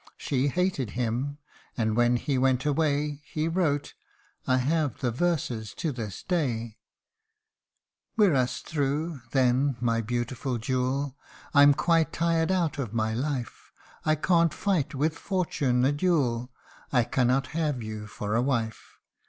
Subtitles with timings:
[0.17, 1.37] She hated him;
[1.77, 3.93] and when he went away, He wrote
[4.47, 6.79] I have the verses to this day:
[8.17, 9.21] Wirasthru!
[9.29, 11.15] then, my beautiful jewel,
[11.53, 13.71] I'm quite tired out of my life.
[14.03, 16.51] I can't fight with Fortune a duel,
[16.91, 18.97] I cannot have you for a wife.